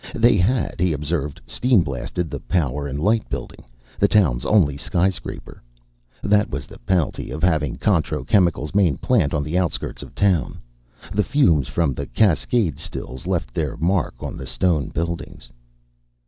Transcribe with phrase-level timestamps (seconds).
[0.15, 3.63] They had, he observed, steam blasted the Power & Light Building,
[3.99, 5.61] the town's only skyscraper
[6.23, 10.57] that was the penalty of having Contro Chemical's main plant on the outskirts of town;
[11.13, 15.51] the fumes from the cascade stills left their mark on stone buildings.